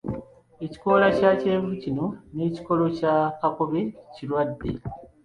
[0.65, 2.05] Ekikoola ekya kyenvu kino
[2.35, 3.81] n'ekikolo ekya kakobe
[4.13, 4.71] kirwadde.